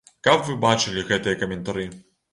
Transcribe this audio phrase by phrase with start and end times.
[0.27, 1.87] Каб вы бачылі гэтыя каментары!